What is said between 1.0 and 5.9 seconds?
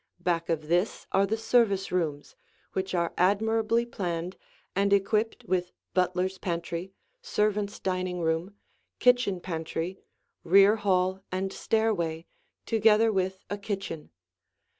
are the service rooms, which are admirably planned and equipped with